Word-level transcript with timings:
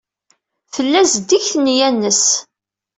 Tella 0.73 1.01
zeddiget 1.13 1.53
nneyya-nnes. 1.57 2.23